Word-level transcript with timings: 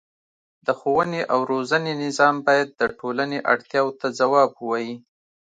د 0.65 0.67
ښوونې 0.79 1.21
او 1.33 1.39
روزنې 1.51 1.93
نظام 2.03 2.35
باید 2.47 2.67
د 2.71 2.81
ټولنې 2.99 3.37
اړتیاوو 3.51 3.97
ته 3.99 4.07
ځواب 4.19 4.49
ووايي. 4.55 4.95